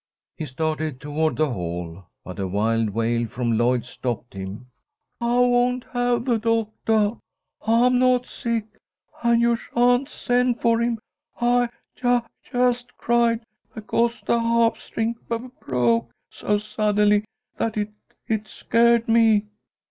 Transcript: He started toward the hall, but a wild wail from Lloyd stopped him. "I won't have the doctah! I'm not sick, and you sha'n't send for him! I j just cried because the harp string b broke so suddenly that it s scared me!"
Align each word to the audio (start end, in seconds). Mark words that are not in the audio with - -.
He 0.35 0.47
started 0.47 0.99
toward 0.99 1.35
the 1.37 1.51
hall, 1.53 2.05
but 2.23 2.39
a 2.39 2.47
wild 2.47 2.89
wail 2.89 3.27
from 3.27 3.55
Lloyd 3.55 3.85
stopped 3.85 4.33
him. 4.33 4.65
"I 5.21 5.41
won't 5.41 5.83
have 5.93 6.25
the 6.25 6.39
doctah! 6.39 7.19
I'm 7.67 7.99
not 7.99 8.25
sick, 8.25 8.65
and 9.23 9.39
you 9.39 9.55
sha'n't 9.55 10.09
send 10.09 10.59
for 10.59 10.81
him! 10.81 10.97
I 11.39 11.69
j 11.95 12.19
just 12.43 12.97
cried 12.97 13.41
because 13.75 14.21
the 14.25 14.39
harp 14.39 14.79
string 14.79 15.17
b 15.29 15.37
broke 15.59 16.09
so 16.31 16.57
suddenly 16.57 17.25
that 17.57 17.77
it 17.77 17.91
s 18.27 18.49
scared 18.51 19.07
me!" 19.07 19.45